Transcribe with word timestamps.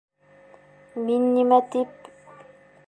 Мин 1.09 1.29
нимә 1.37 1.61
тип... 1.77 2.13